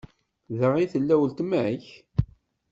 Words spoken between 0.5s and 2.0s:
Da i tella uletma-k?